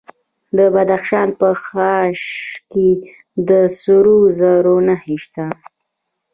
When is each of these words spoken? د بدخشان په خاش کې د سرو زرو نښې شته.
د 0.57 0.59
بدخشان 0.73 1.29
په 1.39 1.49
خاش 1.63 2.21
کې 2.71 2.87
د 3.47 3.49
سرو 3.79 4.19
زرو 4.39 4.75
نښې 4.87 5.17
شته. 5.23 5.45